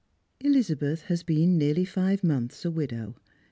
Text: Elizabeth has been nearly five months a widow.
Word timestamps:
Elizabeth 0.39 1.03
has 1.03 1.21
been 1.21 1.59
nearly 1.59 1.85
five 1.85 2.23
months 2.23 2.65
a 2.65 2.71
widow. 2.71 3.13